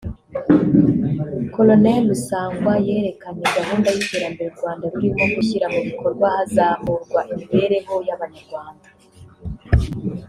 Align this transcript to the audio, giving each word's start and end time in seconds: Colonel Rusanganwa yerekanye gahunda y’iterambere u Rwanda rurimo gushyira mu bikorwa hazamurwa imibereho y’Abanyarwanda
Colonel 1.53 1.97
Rusanganwa 2.11 2.73
yerekanye 2.87 3.43
gahunda 3.57 3.87
y’iterambere 3.95 4.47
u 4.51 4.55
Rwanda 4.59 4.83
rurimo 4.93 5.23
gushyira 5.35 5.65
mu 5.73 5.79
bikorwa 5.87 6.25
hazamurwa 6.35 7.19
imibereho 7.31 7.93
y’Abanyarwanda 8.07 8.87